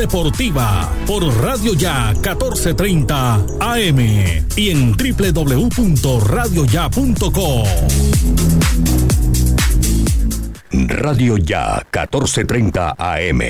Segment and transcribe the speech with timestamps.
[0.00, 3.98] deportiva por Radio Ya 1430 AM
[4.56, 7.66] y en www.radioya.com.
[10.88, 13.40] Radio Ya 1430 AM.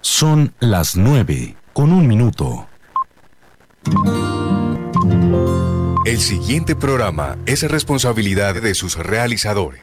[0.00, 2.66] Son las 9 con un minuto.
[6.04, 9.82] El siguiente programa es responsabilidad de sus realizadores.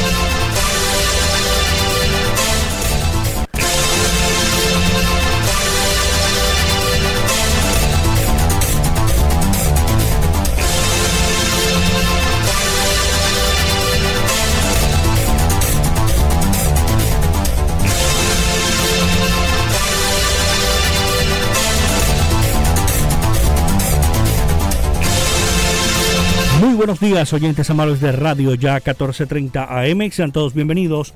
[26.81, 30.09] Buenos días, oyentes amables de Radio Ya 1430 AM.
[30.09, 31.13] Sean todos bienvenidos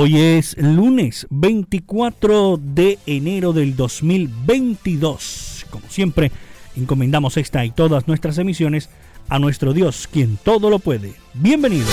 [0.00, 5.66] Hoy es lunes 24 de enero del 2022.
[5.70, 6.30] Como siempre,
[6.78, 8.88] Encomendamos esta y todas nuestras emisiones
[9.28, 11.12] a nuestro Dios, quien todo lo puede.
[11.34, 11.88] Bienvenidos.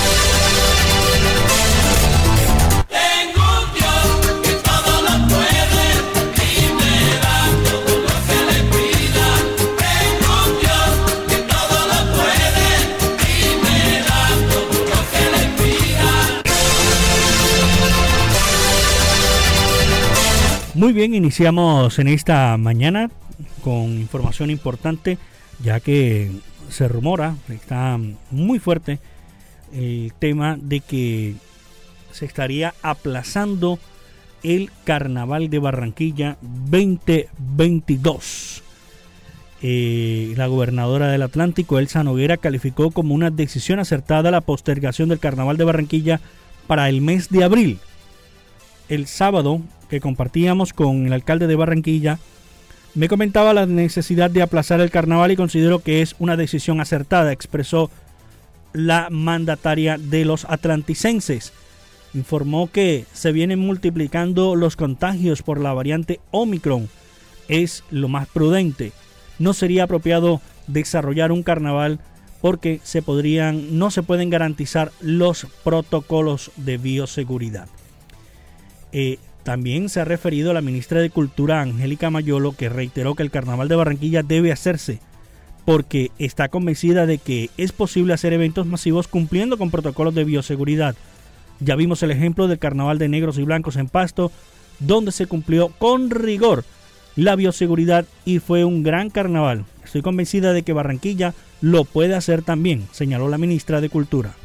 [20.96, 23.12] Bien, iniciamos en esta mañana
[23.66, 25.18] con información importante,
[25.62, 26.32] ya que
[26.70, 28.00] se rumora, está
[28.32, 29.00] muy fuerte
[29.74, 31.36] el tema de que
[32.14, 33.78] se estaría aplazando
[34.42, 38.64] el Carnaval de Barranquilla 2022.
[39.62, 45.20] Eh, la gobernadora del Atlántico, Elsa Noguera, calificó como una decisión acertada la postergación del
[45.20, 46.22] Carnaval de Barranquilla
[46.68, 47.80] para el mes de abril.
[48.88, 52.20] El sábado que compartíamos con el alcalde de Barranquilla,
[52.94, 57.32] me comentaba la necesidad de aplazar el carnaval y considero que es una decisión acertada,
[57.32, 57.92] expresó
[58.74, 61.54] la mandataria de los atlanticenses.
[62.14, 66.90] Informó que se vienen multiplicando los contagios por la variante Omicron.
[67.48, 68.94] Es lo más prudente.
[69.40, 72.00] No sería apropiado desarrollar un carnaval
[72.42, 77.68] porque se podrían, no se pueden garantizar los protocolos de bioseguridad.
[78.98, 83.24] Eh, también se ha referido a la ministra de Cultura, Angélica Mayolo, que reiteró que
[83.24, 85.02] el Carnaval de Barranquilla debe hacerse
[85.66, 90.96] porque está convencida de que es posible hacer eventos masivos cumpliendo con protocolos de bioseguridad.
[91.60, 94.32] Ya vimos el ejemplo del Carnaval de Negros y Blancos en Pasto,
[94.80, 96.64] donde se cumplió con rigor
[97.18, 99.66] la bioseguridad y fue un gran carnaval.
[99.84, 104.36] Estoy convencida de que Barranquilla lo puede hacer también, señaló la ministra de Cultura.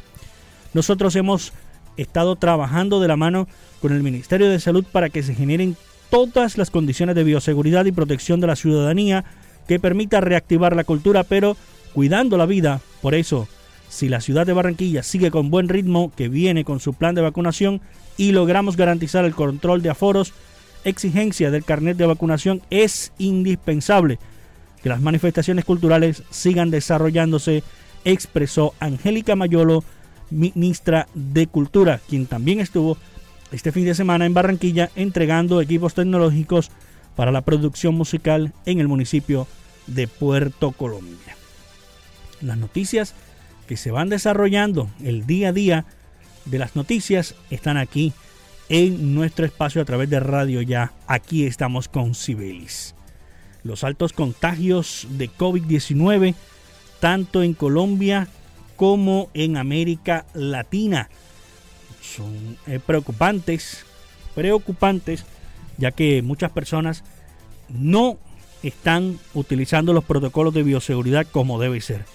[0.73, 1.53] Nosotros hemos
[1.97, 3.47] estado trabajando de la mano
[3.81, 5.75] con el Ministerio de Salud para que se generen
[6.09, 9.23] todas las condiciones de bioseguridad y protección de la ciudadanía
[9.67, 11.55] que permita reactivar la cultura, pero
[11.93, 12.81] cuidando la vida.
[13.01, 13.47] Por eso,
[13.89, 17.21] si la ciudad de Barranquilla sigue con buen ritmo, que viene con su plan de
[17.21, 17.81] vacunación
[18.17, 20.33] y logramos garantizar el control de aforos,
[20.83, 24.19] exigencia del carnet de vacunación, es indispensable
[24.81, 27.63] que las manifestaciones culturales sigan desarrollándose,
[28.03, 29.83] expresó Angélica Mayolo,
[30.31, 32.97] ministra de Cultura, quien también estuvo
[33.51, 36.71] este fin de semana en Barranquilla entregando equipos tecnológicos
[37.15, 39.47] para la producción musical en el municipio
[39.87, 41.35] de Puerto Colombia.
[42.41, 43.13] Las noticias
[43.67, 45.85] que se van desarrollando el día a día
[46.45, 48.13] de las noticias están aquí
[48.69, 50.93] en nuestro espacio a través de Radio Ya.
[51.07, 52.95] Aquí estamos con Cibelis.
[53.63, 56.33] Los altos contagios de COVID-19
[57.01, 58.27] tanto en Colombia
[58.81, 61.07] como en América Latina
[62.01, 63.85] son eh, preocupantes,
[64.33, 65.23] preocupantes,
[65.77, 67.03] ya que muchas personas
[67.69, 68.17] no
[68.63, 72.05] están utilizando los protocolos de bioseguridad como debe ser.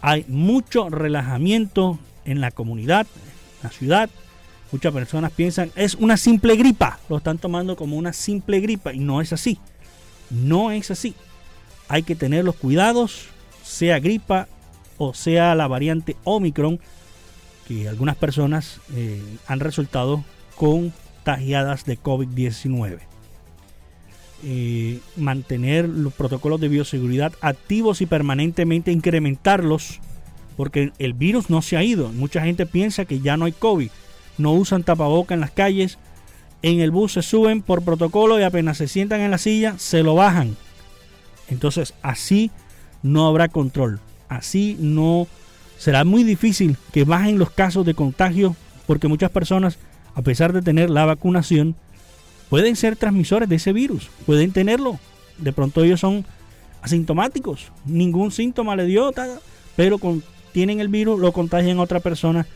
[0.00, 3.06] Hay mucho relajamiento en la comunidad,
[3.58, 4.08] en la ciudad.
[4.72, 8.98] Muchas personas piensan es una simple gripa, lo están tomando como una simple gripa y
[8.98, 9.58] no es así.
[10.30, 11.14] No es así.
[11.86, 13.26] Hay que tener los cuidados,
[13.62, 14.48] sea gripa
[14.98, 16.80] o sea la variante Omicron,
[17.66, 20.24] que algunas personas eh, han resultado
[20.56, 22.98] contagiadas de COVID-19.
[24.44, 30.00] Eh, mantener los protocolos de bioseguridad activos y permanentemente incrementarlos,
[30.56, 32.10] porque el virus no se ha ido.
[32.10, 33.90] Mucha gente piensa que ya no hay COVID,
[34.38, 35.98] no usan tapaboca en las calles,
[36.62, 40.02] en el bus se suben por protocolo y apenas se sientan en la silla se
[40.02, 40.56] lo bajan.
[41.48, 42.50] Entonces así
[43.02, 45.26] no habrá control, así no
[45.78, 49.78] será muy difícil que bajen los casos de contagio porque muchas personas,
[50.14, 51.76] a pesar de tener la vacunación,
[52.48, 54.98] pueden ser transmisores de ese virus, pueden tenerlo.
[55.38, 56.24] De pronto ellos son
[56.82, 59.12] asintomáticos, ningún síntoma le dio,
[59.76, 60.00] pero
[60.52, 62.46] tienen el virus, lo contagian a otra persona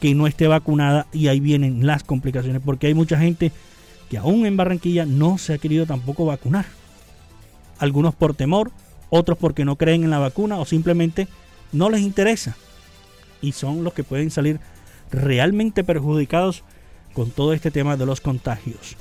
[0.00, 3.50] que no esté vacunada y ahí vienen las complicaciones, porque hay mucha gente
[4.10, 6.66] que aún en Barranquilla no se ha querido tampoco vacunar.
[7.78, 8.70] Algunos por temor,
[9.10, 11.28] otros porque no creen en la vacuna o simplemente
[11.72, 12.56] no les interesa.
[13.40, 14.60] Y son los que pueden salir
[15.10, 16.64] realmente perjudicados
[17.12, 18.96] con todo este tema de los contagios.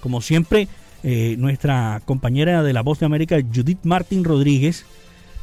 [0.00, 0.68] Como siempre,
[1.04, 4.84] eh, nuestra compañera de La Voz de América, Judith Martín Rodríguez,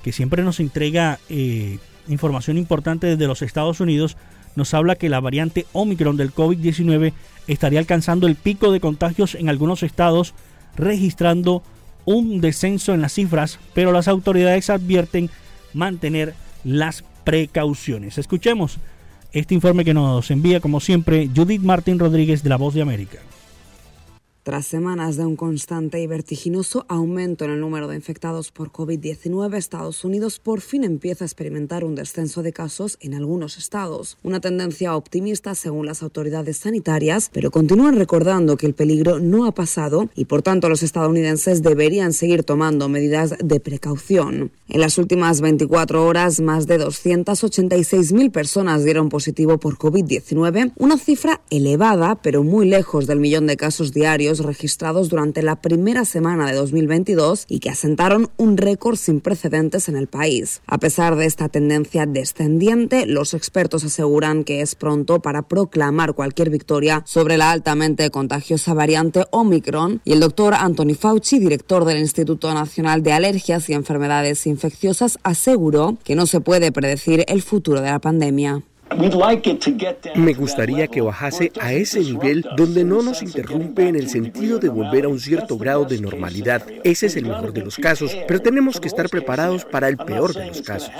[0.03, 4.17] que siempre nos entrega eh, información importante desde los Estados Unidos,
[4.55, 7.13] nos habla que la variante Omicron del COVID-19
[7.47, 10.33] estaría alcanzando el pico de contagios en algunos estados,
[10.75, 11.63] registrando
[12.09, 15.29] un descenso en las cifras, pero las autoridades advierten
[15.75, 16.33] mantener
[16.63, 18.17] las precauciones.
[18.17, 18.79] Escuchemos
[19.31, 23.19] este informe que nos envía, como siempre, Judith Martín Rodríguez de La Voz de América.
[24.41, 29.57] Tras semanas de un constante y vertiginoso aumento en el número de infectados por COVID-19,
[29.57, 34.17] Estados Unidos por fin empieza a experimentar un descenso de casos en algunos estados.
[34.23, 39.51] Una tendencia optimista según las autoridades sanitarias, pero continúan recordando que el peligro no ha
[39.51, 44.51] pasado y por tanto los estadounidenses deberían seguir tomando medidas de precaución.
[44.69, 51.41] En las últimas 24 horas, más de 286.000 personas dieron positivo por COVID-19, una cifra
[51.49, 56.55] elevada pero muy lejos del millón de casos diarios registrados durante la primera semana de
[56.55, 60.61] 2022 y que asentaron un récord sin precedentes en el país.
[60.67, 66.51] A pesar de esta tendencia descendiente, los expertos aseguran que es pronto para proclamar cualquier
[66.51, 72.53] victoria sobre la altamente contagiosa variante Omicron y el doctor Anthony Fauci, director del Instituto
[72.53, 77.89] Nacional de Alergias y Enfermedades Infecciosas, aseguró que no se puede predecir el futuro de
[77.89, 78.63] la pandemia.
[80.15, 84.69] Me gustaría que bajase a ese nivel donde no nos interrumpe en el sentido de
[84.69, 86.63] volver a un cierto grado de normalidad.
[86.83, 90.33] Ese es el mejor de los casos, pero tenemos que estar preparados para el peor
[90.33, 90.91] de los casos.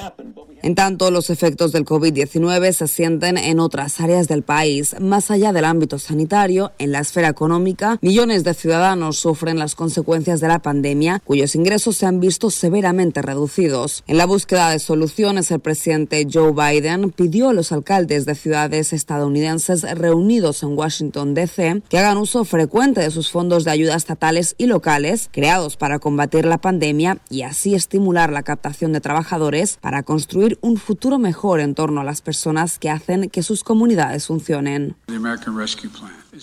[0.61, 4.93] En tanto, los efectos del COVID-19 se sienten en otras áreas del país.
[4.99, 10.41] Más allá del ámbito sanitario, en la esfera económica, millones de ciudadanos sufren las consecuencias
[10.41, 14.03] de la pandemia, cuyos ingresos se han visto severamente reducidos.
[14.05, 18.93] En la búsqueda de soluciones, el presidente Joe Biden pidió a los alcaldes de ciudades
[18.93, 24.55] estadounidenses reunidos en Washington, D.C., que hagan uso frecuente de sus fondos de ayuda estatales
[24.57, 30.03] y locales creados para combatir la pandemia y así estimular la captación de trabajadores para
[30.03, 34.95] construir un futuro mejor en torno a las personas que hacen que sus comunidades funcionen.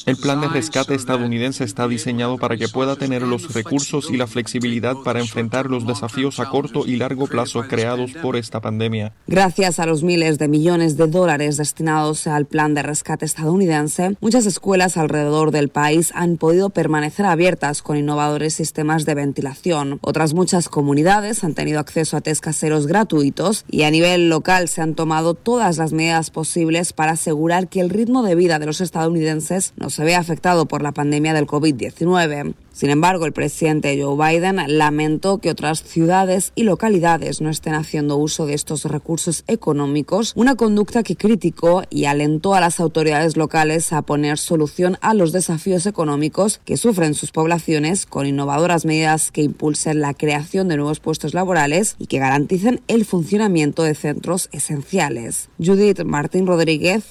[0.05, 4.27] El plan de rescate estadounidense está diseñado para que pueda tener los recursos y la
[4.27, 9.13] flexibilidad para enfrentar los desafíos a corto y largo plazo creados por esta pandemia.
[9.27, 14.47] Gracias a los miles de millones de dólares destinados al plan de rescate estadounidense, muchas
[14.47, 19.99] escuelas alrededor del país han podido permanecer abiertas con innovadores sistemas de ventilación.
[20.03, 24.83] Otras muchas comunidades han tenido acceso a test caseros gratuitos y a nivel local se
[24.83, 28.81] han tomado todas las medidas posibles para asegurar que el ritmo de vida de los
[28.81, 32.55] estadounidenses no se ve afectado por la pandemia del COVID-19.
[32.73, 38.19] Sin embargo, el presidente Joe Biden lamentó que otras ciudades y localidades no estén haciendo
[38.19, 43.95] uso de estos recursos económicos, una conducta que criticó y alentó a las autoridades locales
[43.95, 49.43] a poner solución a los desafíos económicos que sufren sus poblaciones con innovadoras medidas que
[49.43, 55.49] impulsen la creación de nuevos puestos laborales y que garanticen el funcionamiento de centros esenciales.
[55.59, 57.05] Judith Martín Rodríguez,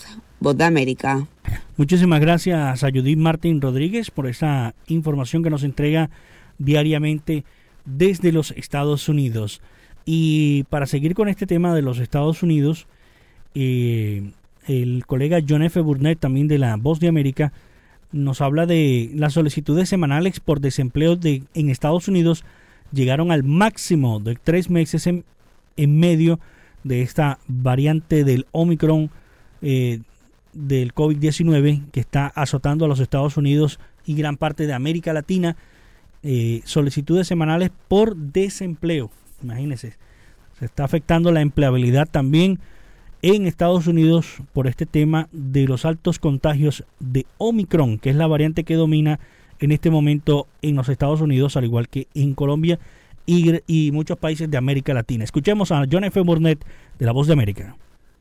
[0.53, 1.25] De América.
[1.75, 6.11] Muchísimas gracias a Judith Martín Rodríguez por esa información que nos entrega
[6.59, 7.43] diariamente
[7.83, 9.61] desde los Estados Unidos.
[10.05, 12.85] Y para seguir con este tema de los Estados Unidos,
[13.55, 14.31] eh,
[14.67, 15.81] el colega John F.
[15.81, 17.51] Burnett, también de la Voz de América,
[18.11, 22.45] nos habla de las solicitudes semanales por desempleo de, en Estados Unidos
[22.91, 25.25] llegaron al máximo de tres meses en,
[25.77, 26.39] medio
[26.83, 29.09] de esta variante del Omicron
[29.63, 29.99] eh,
[30.55, 35.55] del COVID-19 que está azotando a los Estados Unidos y gran parte de América Latina,
[36.24, 39.12] eh, solicitudes semanales por desempleo.
[39.43, 39.93] Imagínense,
[40.57, 42.59] se está afectando la empleabilidad también
[43.21, 48.27] en Estados Unidos por este tema de los altos contagios de Omicron, que es la
[48.27, 49.19] variante que domina
[49.59, 52.79] en este momento en los Estados Unidos, al igual que en Colombia
[53.25, 55.24] y, y muchos países de América Latina.
[55.24, 56.19] Escuchemos a John F.
[56.21, 56.63] Burnett
[57.00, 57.75] de La Voz de América.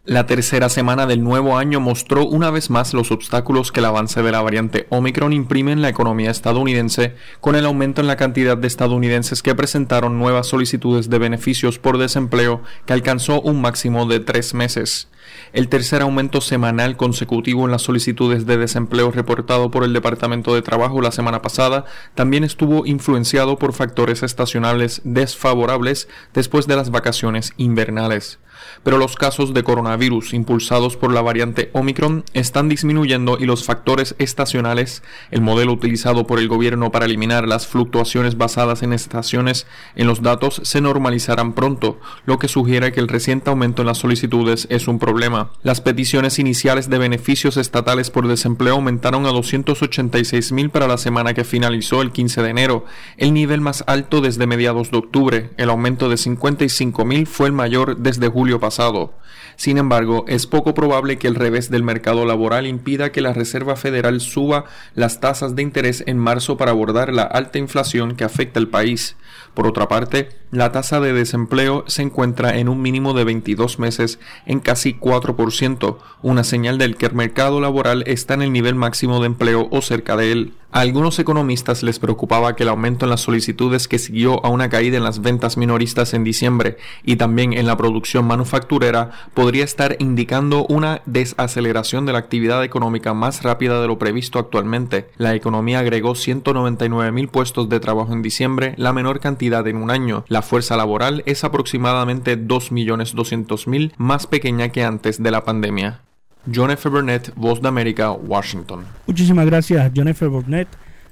[0.07, 4.23] La tercera semana del nuevo año mostró una vez más los obstáculos que el avance
[4.23, 8.59] de la variante Omicron imprime en la economía estadounidense, con el aumento en la cantidad
[8.59, 14.21] de estadounidenses que presentaron nuevas solicitudes de beneficios por desempleo que alcanzó un máximo de
[14.21, 15.09] tres meses.
[15.55, 20.61] El tercer aumento semanal consecutivo en las solicitudes de desempleo reportado por el Departamento de
[20.61, 27.55] Trabajo la semana pasada también estuvo influenciado por factores estacionales desfavorables después de las vacaciones
[27.57, 28.39] invernales
[28.83, 34.15] pero los casos de coronavirus impulsados por la variante Omicron están disminuyendo y los factores
[34.19, 39.67] estacionales, el modelo utilizado por el gobierno para eliminar las fluctuaciones basadas en estaciones
[39.97, 43.99] en los datos, se normalizarán pronto, lo que sugiere que el reciente aumento en las
[43.99, 45.51] solicitudes es un problema.
[45.63, 51.35] Las peticiones iniciales de beneficios estatales por desempleo aumentaron a 286 mil para la semana
[51.35, 52.85] que finalizó el 15 de enero,
[53.17, 55.51] el nivel más alto desde mediados de octubre.
[55.57, 59.15] El aumento de 55 mil fue el mayor desde julio pasado.
[59.57, 63.77] Sin embargo, es poco probable que el revés del mercado laboral impida que la Reserva
[63.77, 68.59] Federal suba las tasas de interés en marzo para abordar la alta inflación que afecta
[68.59, 69.17] al país.
[69.55, 74.19] Por otra parte, la tasa de desempleo se encuentra en un mínimo de 22 meses
[74.47, 79.21] en casi 4%, una señal del que el mercado laboral está en el nivel máximo
[79.21, 80.55] de empleo o cerca de él.
[80.75, 84.69] A algunos economistas les preocupaba que el aumento en las solicitudes que siguió a una
[84.69, 89.95] caída en las ventas minoristas en diciembre y también en la producción manufacturera podría estar
[90.01, 95.09] indicando una desaceleración de la actividad económica más rápida de lo previsto actualmente.
[95.17, 99.91] La economía agregó 199 mil puestos de trabajo en diciembre, la menor cantidad en un
[99.91, 100.25] año.
[100.29, 106.01] La fuerza laboral es aproximadamente 2.200.000 más pequeña que antes de la pandemia.
[106.53, 106.89] John F.
[106.89, 108.85] Burnett, Voz de América, Washington.
[109.07, 110.27] Muchísimas gracias, John F.
[110.27, 110.69] Burnett,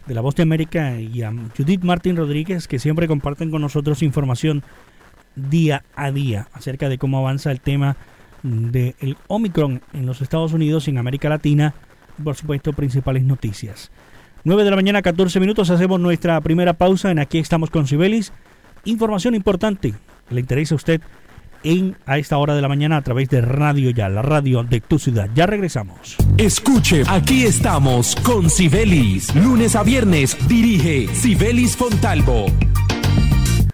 [0.07, 4.03] de la Voz de América, y a Judith Martín Rodríguez, que siempre comparten con nosotros
[4.03, 4.62] información
[5.35, 7.97] día a día acerca de cómo avanza el tema
[8.43, 11.75] del Omicron en los Estados Unidos y en América Latina,
[12.23, 13.91] por supuesto, principales noticias.
[14.45, 18.33] 9 de la mañana, 14 minutos, hacemos nuestra primera pausa en Aquí estamos con Cibelis.
[18.85, 19.95] Información importante
[20.31, 21.01] le interesa a usted
[21.63, 24.81] en, a esta hora de la mañana a través de Radio Ya, la radio de
[24.81, 25.31] tu ciudad.
[25.35, 26.17] Ya regresamos.
[26.39, 29.33] Escuche, aquí estamos con Sibelis.
[29.37, 32.47] Lunes a viernes dirige Sibelis Fontalvo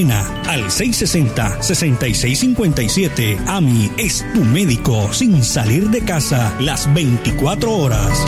[0.00, 3.46] al 660-6657.
[3.46, 8.24] AMI es tu médico sin salir de casa las 24 horas.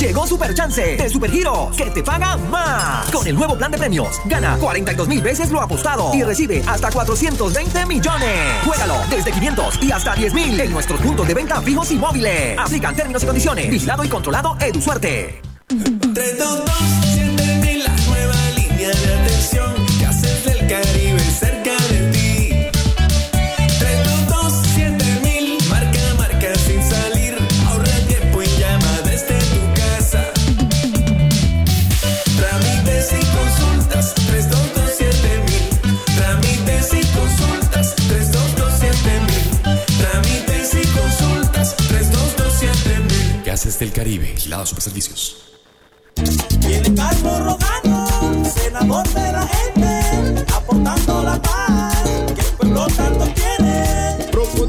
[0.00, 3.08] Llegó Super Chance de Supergiro, que te paga más.
[3.12, 6.90] Con el nuevo plan de premios, gana 42 mil veces lo apostado y recibe hasta
[6.90, 8.38] 420 millones.
[8.64, 12.58] Juégalo desde 500 y hasta 10 mil en nuestros puntos de venta fijos y móviles.
[12.58, 13.70] Aplican términos y condiciones.
[13.70, 15.42] Vigilado y controlado EduSuerte.
[15.68, 17.35] 3, 2, 2,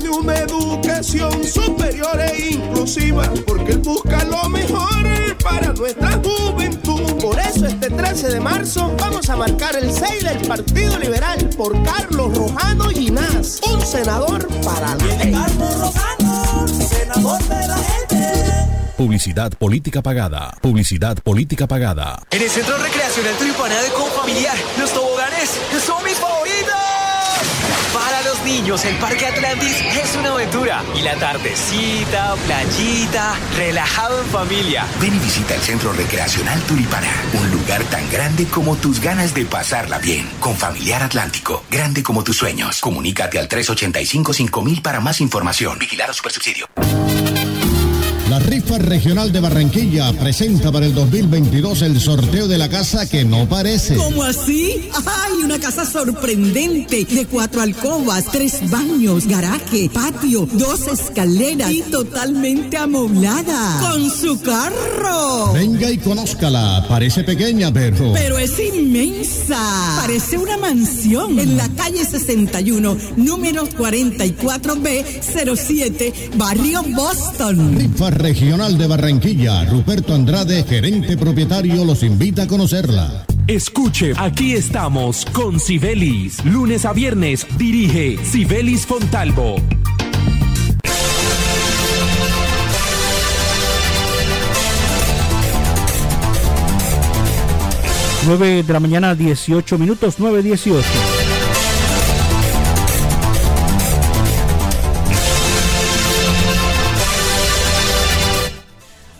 [0.09, 7.01] Una educación superior e inclusiva, porque él busca lo mejor para nuestra juventud.
[7.21, 11.81] Por eso este 13 de marzo vamos a marcar el 6 del Partido Liberal por
[11.83, 18.07] Carlos Rojano Ginás, un senador para la Viene Carlos Rojano, senador de la gente.
[18.97, 20.57] Publicidad política pagada.
[20.61, 22.23] Publicidad política pagada.
[22.31, 25.51] En el Centro Recreacional Turipana de Confamiliar, los toboganes
[25.85, 26.56] son mis favoritos.
[28.47, 30.81] Niños, el Parque Atlantis es una aventura.
[30.95, 34.85] Y la tardecita, playita, relajado en familia.
[35.01, 39.43] Ven y visita el Centro Recreacional Turipana, un lugar tan grande como tus ganas de
[39.43, 40.29] pasarla bien.
[40.39, 42.79] Con Familiar Atlántico, grande como tus sueños.
[42.79, 45.77] Comunícate al 385-5000 para más información.
[45.77, 46.69] Vigilar a Supersubsidio.
[48.29, 53.23] La rifa regional de Barranquilla presenta para el 2022 el sorteo de la casa que
[53.23, 53.95] no parece.
[53.95, 54.89] ¿Cómo así?
[55.05, 57.05] ¡Ay, una casa sorprendente!
[57.05, 63.79] De cuatro alcobas, tres baños, garaje, patio, dos escaleras y totalmente amoblada.
[63.79, 65.53] ¡Con su carro!
[65.53, 66.85] Venga y conózcala.
[66.89, 68.11] Parece pequeña, pero.
[68.11, 69.99] Pero es inmensa.
[70.01, 71.39] Parece una mansión.
[71.39, 77.77] En la calle 61, número 44B07, Barrio Boston.
[77.77, 79.65] Rifa regional de Barranquilla.
[79.65, 83.25] Ruperto Andrade, gerente propietario, los invita a conocerla.
[83.47, 86.43] Escuche, aquí estamos con Sibelis.
[86.43, 89.55] Lunes a viernes dirige Sibelis Fontalvo.
[98.27, 101.16] 9 de la mañana, 18 minutos, 9.18.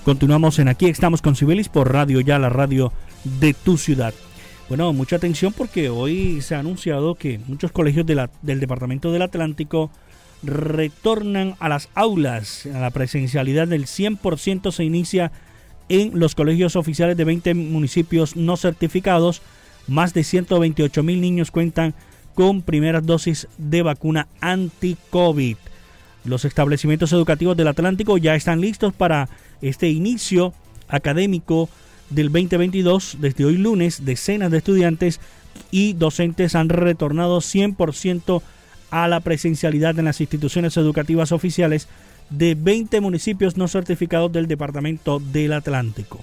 [0.08, 2.94] Continuamos en aquí, estamos con Cibelis por Radio Ya, la radio
[3.42, 4.14] de tu ciudad.
[4.70, 9.92] Bueno, mucha atención porque hoy se ha anunciado que muchos colegios del Departamento del Atlántico
[10.44, 12.66] retornan a las aulas.
[12.68, 15.34] A la presencialidad del 100% se inicia
[15.90, 19.42] en los colegios oficiales de 20 municipios no certificados.
[19.88, 21.94] Más de 128 mil niños cuentan
[22.34, 25.58] con primeras dosis de vacuna anti-COVID.
[26.24, 29.28] Los establecimientos educativos del Atlántico ya están listos para
[29.62, 30.54] este inicio
[30.88, 31.70] académico
[32.10, 33.18] del 2022.
[33.20, 35.20] Desde hoy lunes, decenas de estudiantes
[35.72, 38.42] y docentes han retornado 100%
[38.92, 41.88] a la presencialidad en las instituciones educativas oficiales
[42.30, 46.20] de 20 municipios no certificados del Departamento del Atlántico.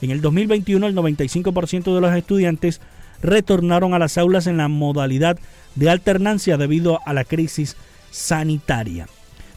[0.00, 2.80] En el 2021, el 95% de los estudiantes
[3.22, 5.38] retornaron a las aulas en la modalidad
[5.76, 7.76] de alternancia debido a la crisis
[8.10, 9.06] sanitaria.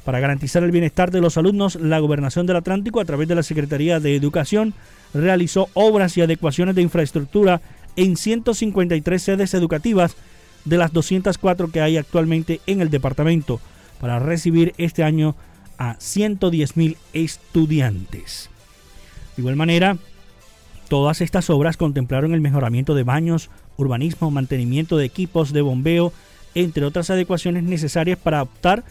[0.08, 3.43] Para garantizar el bienestar de los alumnos, la Gobernación del Atlántico, a través de la
[3.43, 4.74] Secretaría de Educación,
[5.13, 7.60] realizó obras y adecuaciones de infraestructura
[7.98, 10.15] en 153 sedes educativas
[10.63, 13.60] de las 204 que hay actualmente en el departamento
[14.00, 15.36] para recibir este año
[15.78, 18.50] a 110 mil estudiantes.
[19.36, 19.98] De igual manera,
[20.88, 26.13] todas estas obras contemplaron el mejoramiento de baños, urbanismo, mantenimiento de equipos de bombeo,
[26.56, 28.86] entre otras adecuaciones necesarias para adoptar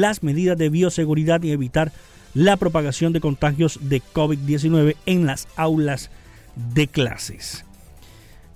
[0.00, 1.92] las medidas de bioseguridad y evitar
[2.34, 6.10] la propagación de contagios de COVID-19 en las aulas
[6.74, 7.64] de clases.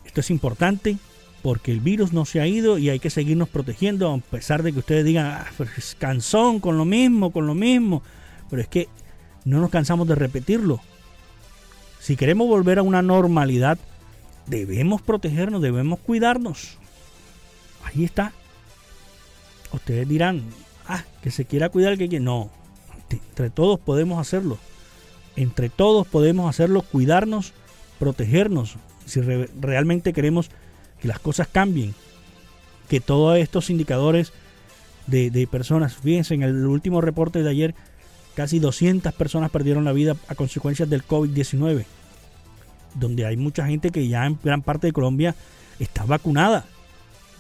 [0.04, 0.96] Esto es importante
[1.42, 4.72] porque el virus no se ha ido y hay que seguirnos protegiendo a pesar de
[4.72, 5.46] que ustedes digan, ah,
[5.98, 8.02] cansón con lo mismo, con lo mismo.
[8.48, 8.88] Pero es que
[9.44, 10.80] no nos cansamos de repetirlo.
[12.00, 13.78] Si queremos volver a una normalidad,
[14.46, 16.78] debemos protegernos, debemos cuidarnos.
[17.84, 18.32] Ahí está.
[19.72, 20.42] Ustedes dirán,
[20.88, 22.20] ah, que se quiera cuidar que.
[22.20, 22.50] No,
[23.10, 24.58] entre todos podemos hacerlo.
[25.36, 27.52] Entre todos podemos hacerlo, cuidarnos,
[27.98, 28.76] protegernos.
[29.04, 30.50] Si re- realmente queremos
[31.00, 31.94] que las cosas cambien,
[32.88, 34.32] que todos estos indicadores
[35.06, 37.74] de, de personas, fíjense, en el último reporte de ayer,
[38.34, 41.84] casi 200 personas perdieron la vida a consecuencias del COVID-19,
[42.94, 45.34] donde hay mucha gente que ya en gran parte de Colombia
[45.78, 46.64] está vacunada.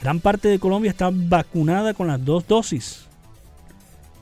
[0.02, 3.05] Gran parte de Colombia está vacunada con las dos dosis.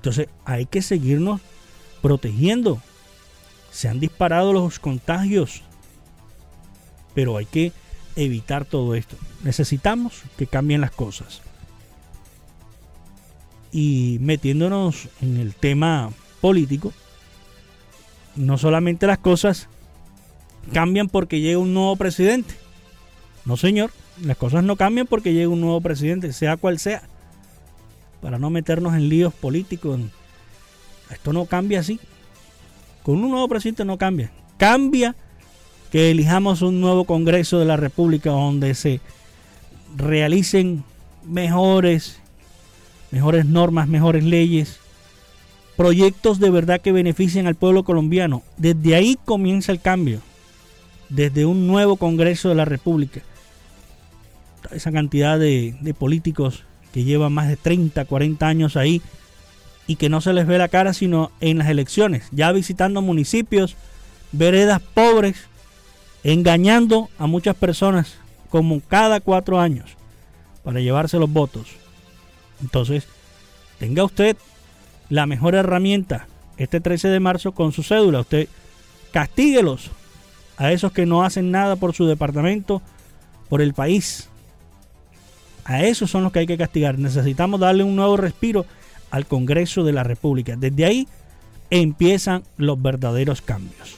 [0.04, 1.40] Entonces hay que seguirnos
[2.02, 2.78] protegiendo.
[3.70, 5.62] Se han disparado los contagios,
[7.14, 7.72] pero hay que
[8.14, 9.16] evitar todo esto.
[9.44, 11.40] Necesitamos que cambien las cosas.
[13.72, 16.10] Y metiéndonos en el tema
[16.42, 16.92] político,
[18.36, 19.68] no solamente las cosas
[20.70, 22.54] cambian porque llega un nuevo presidente.
[23.46, 23.90] No, señor,
[24.22, 27.08] las cosas no cambian porque llega un nuevo presidente, sea cual sea.
[28.24, 30.00] Para no meternos en líos políticos.
[31.10, 32.00] Esto no cambia así.
[33.02, 34.30] Con un nuevo presidente no cambia.
[34.56, 35.14] Cambia
[35.92, 39.02] que elijamos un nuevo Congreso de la República donde se
[39.94, 40.84] realicen
[41.22, 42.18] mejores,
[43.10, 44.78] mejores normas, mejores leyes,
[45.76, 48.42] proyectos de verdad que beneficien al pueblo colombiano.
[48.56, 50.22] Desde ahí comienza el cambio.
[51.10, 53.20] Desde un nuevo Congreso de la República.
[54.70, 59.02] Esa cantidad de, de políticos que llevan más de 30, 40 años ahí
[59.88, 63.74] y que no se les ve la cara sino en las elecciones, ya visitando municipios,
[64.30, 65.48] veredas pobres,
[66.22, 68.14] engañando a muchas personas
[68.48, 69.90] como cada cuatro años
[70.62, 71.66] para llevarse los votos.
[72.62, 73.08] Entonces,
[73.80, 74.36] tenga usted
[75.08, 76.28] la mejor herramienta
[76.58, 78.20] este 13 de marzo con su cédula.
[78.20, 78.48] Usted
[79.10, 79.90] castíguelos
[80.58, 82.82] a esos que no hacen nada por su departamento,
[83.48, 84.28] por el país.
[85.64, 86.98] A esos son los que hay que castigar.
[86.98, 88.66] Necesitamos darle un nuevo respiro
[89.10, 90.56] al Congreso de la República.
[90.56, 91.08] Desde ahí
[91.70, 93.96] empiezan los verdaderos cambios.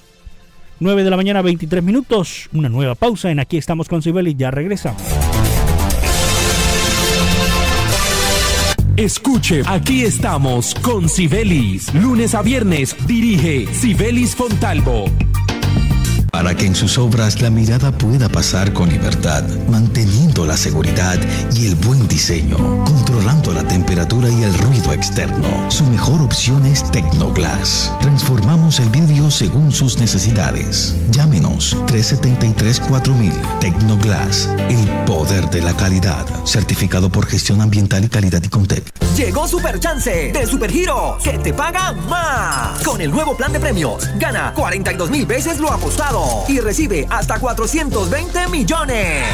[0.78, 2.48] 9 de la mañana, 23 minutos.
[2.52, 5.02] Una nueva pausa en Aquí estamos con y Ya regresamos.
[8.96, 11.92] Escuche, aquí estamos con Sibelis.
[11.94, 15.06] Lunes a viernes dirige Sibelis Fontalvo
[16.36, 21.18] para que en sus obras la mirada pueda pasar con libertad, manteniendo la seguridad
[21.54, 25.48] y el buen diseño, controlando la temperatura y el ruido externo.
[25.70, 27.90] Su mejor opción es Tecnoglass.
[28.02, 30.94] Transformamos el vidrio según sus necesidades.
[31.10, 36.26] Llámenos 373-4000 Tecnoglass, el poder de la calidad.
[36.44, 38.84] Certificado por gestión ambiental y calidad y Contec.
[39.16, 42.82] Llegó Super Chance de Super Hero, que te paga más.
[42.82, 47.38] Con el nuevo plan de premios, gana 42 mil veces lo apostado y recibe hasta
[47.38, 49.24] 420 millones.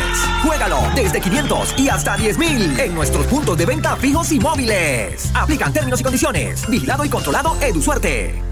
[0.44, 5.30] Juégalo desde 500 y hasta 10 mil en nuestros puntos de venta fijos y móviles.
[5.34, 6.68] Aplican términos y condiciones.
[6.68, 8.51] Vigilado y controlado EduSuerte.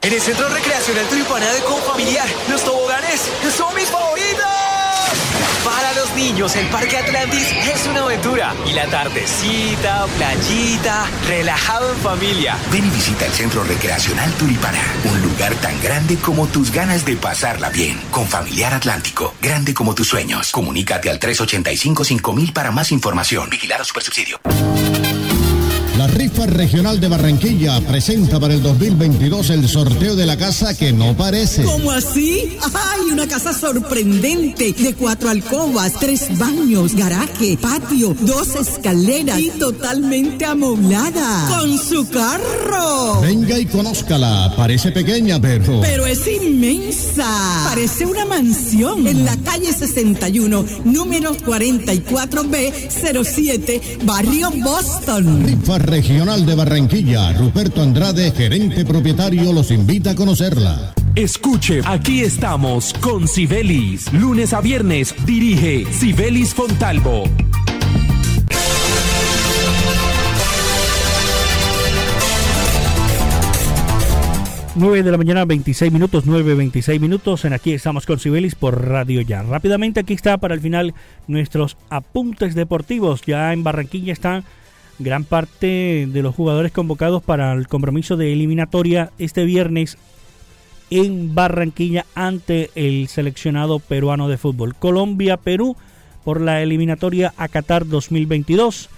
[0.00, 3.20] En el Centro Recreacional Turipana de Confamiliar, los toboganes
[3.56, 4.44] son mis favoritos.
[5.64, 8.54] Para los niños, el Parque Atlantis es una aventura.
[8.64, 12.56] Y la tardecita, playita, relajado en familia.
[12.70, 17.16] Ven y visita el Centro Recreacional Turipana, un lugar tan grande como tus ganas de
[17.16, 18.00] pasarla bien.
[18.12, 20.52] Con Familiar Atlántico, grande como tus sueños.
[20.52, 23.50] Comunícate al 385-5000 para más información.
[23.50, 24.40] Vigilar a Supersubsidio.
[25.98, 30.92] La rifa regional de Barranquilla presenta para el 2022 el sorteo de la casa que
[30.92, 31.64] no parece.
[31.64, 32.56] ¿Cómo así?
[32.72, 33.10] ¡Ay!
[33.10, 41.48] Una casa sorprendente de cuatro alcobas, tres baños, garaje, patio, dos escaleras y totalmente amoblada.
[41.48, 43.20] Con su carro.
[43.20, 44.54] Venga y conózcala.
[44.56, 45.80] Parece pequeña, pero.
[45.80, 47.26] Pero es inmensa.
[47.70, 49.04] Parece una mansión.
[49.04, 55.42] En la calle 61, número 44B07, barrio Boston.
[55.44, 60.92] Rifa Regional de Barranquilla, Ruperto Andrade, gerente propietario, los invita a conocerla.
[61.14, 64.12] Escuche, aquí estamos con Sibelis.
[64.12, 67.24] Lunes a viernes dirige Sibelis Fontalvo.
[74.78, 77.44] 9 de la mañana, 26 minutos, 9, 26 minutos.
[77.44, 79.42] En aquí estamos con Sibelis por Radio Ya.
[79.42, 80.94] Rápidamente aquí está para el final
[81.26, 83.22] nuestros apuntes deportivos.
[83.22, 84.44] Ya en Barranquilla están
[84.98, 89.98] gran parte de los jugadores convocados para el compromiso de eliminatoria este viernes
[90.90, 94.74] en Barranquilla ante el seleccionado peruano de fútbol.
[94.74, 95.76] Colombia-Perú
[96.24, 98.88] por la eliminatoria a Qatar 2022.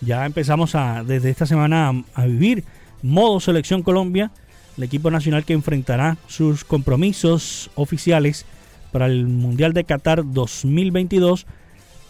[0.00, 2.64] Ya empezamos a, desde esta semana a, a vivir
[3.02, 4.30] modo selección Colombia
[4.76, 8.46] el equipo nacional que enfrentará sus compromisos oficiales
[8.90, 11.46] para el Mundial de Qatar 2022.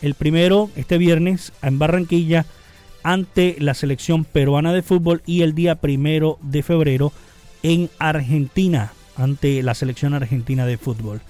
[0.01, 2.47] El primero este viernes en Barranquilla
[3.03, 7.13] ante la selección peruana de fútbol y el día primero de febrero
[7.63, 11.21] en Argentina ante la selección argentina de fútbol.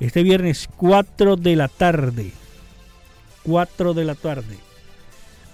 [0.00, 2.32] Este viernes 4 de la tarde,
[3.44, 4.56] 4 de la tarde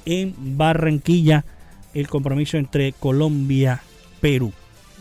[0.05, 1.45] en Barranquilla
[1.95, 3.83] el compromiso entre Colombia
[4.21, 4.53] Perú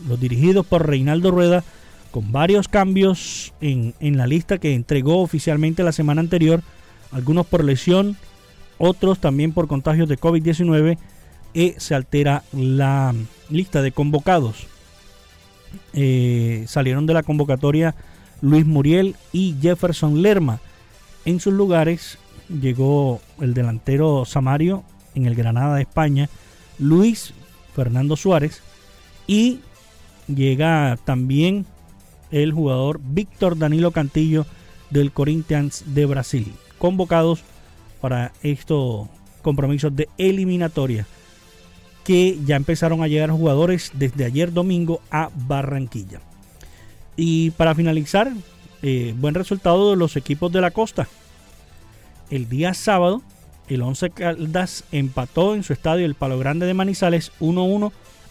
[0.06, 1.64] los dirigidos por Reinaldo Rueda,
[2.10, 6.62] con varios cambios en, la lista que entregó oficialmente la semana anterior,
[7.12, 8.16] algunos por lesión,
[8.78, 10.98] otros también por contagios de COVID-19,
[11.54, 13.14] y se altera la
[13.48, 14.66] lista de convocados.
[15.94, 17.94] Eh, salieron de la convocatoria
[18.42, 20.60] Luis Muriel y Jefferson Lerma.
[21.24, 24.84] En sus lugares llegó el delantero Samario
[25.14, 26.28] en el Granada de España,
[26.78, 27.32] Luis
[27.74, 28.60] Fernando Suárez
[29.26, 29.60] y
[30.28, 31.66] llega también
[32.30, 34.46] el jugador Víctor Danilo Cantillo
[34.90, 37.42] del Corinthians de Brasil, convocados
[38.06, 39.08] para estos
[39.42, 41.08] compromisos de eliminatoria
[42.04, 46.20] que ya empezaron a llegar jugadores desde ayer domingo a Barranquilla.
[47.16, 48.30] Y para finalizar,
[48.82, 51.08] eh, buen resultado de los equipos de la costa.
[52.30, 53.22] El día sábado,
[53.66, 57.90] el 11 Caldas empató en su estadio el Palo Grande de Manizales 1-1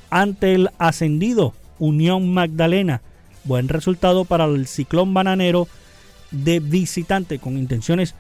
[0.10, 3.02] ante el ascendido Unión Magdalena.
[3.44, 5.68] Buen resultado para el ciclón bananero
[6.32, 8.16] de visitante con intenciones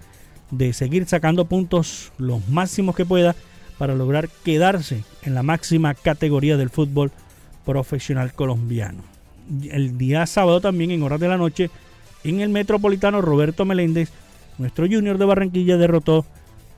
[0.58, 3.36] de seguir sacando puntos los máximos que pueda
[3.78, 7.12] para lograr quedarse en la máxima categoría del fútbol
[7.66, 9.04] profesional colombiano.
[9.70, 11.70] El día sábado también en horas de la noche
[12.24, 14.12] en el Metropolitano Roberto Meléndez,
[14.58, 16.26] nuestro junior de Barranquilla derrotó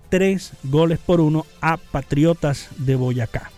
[0.10, 3.52] tres goles por uno a Patriotas de Boyacá.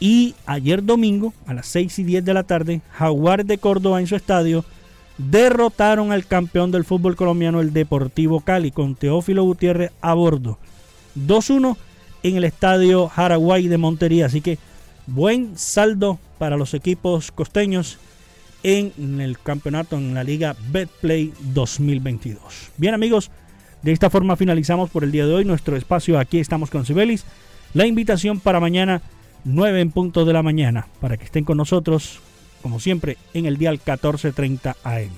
[0.00, 4.06] Y ayer domingo, a las 6 y 10 de la tarde, Jaguar de Córdoba en
[4.06, 4.64] su estadio
[5.18, 10.58] derrotaron al campeón del fútbol colombiano, el Deportivo Cali, con Teófilo Gutiérrez a bordo.
[11.16, 11.76] 2-1
[12.22, 14.26] en el estadio Jaraguay de Montería.
[14.26, 14.58] Así que
[15.06, 17.98] buen saldo para los equipos costeños
[18.62, 22.70] en el campeonato en la Liga Betplay 2022.
[22.76, 23.30] Bien amigos,
[23.82, 26.18] de esta forma finalizamos por el día de hoy nuestro espacio.
[26.18, 27.24] Aquí estamos con Sibelis.
[27.74, 29.02] La invitación para mañana
[29.44, 32.20] 9 en punto de la mañana, para que estén con nosotros,
[32.62, 35.10] como siempre, en el dial 1430 AM.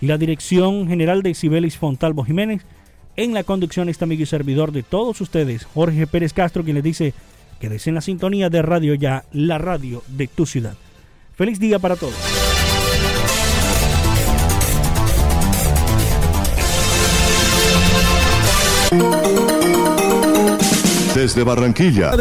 [0.00, 2.62] La dirección general de Sibelis Fontalvo Jiménez,
[3.16, 6.84] en la conducción está amigo y servidor de todos ustedes, Jorge Pérez Castro, quien les
[6.84, 7.14] dice
[7.60, 10.76] que en la sintonía de Radio Ya, la radio de tu ciudad.
[11.34, 12.14] Feliz día para todos.
[21.14, 22.16] Desde Barranquilla.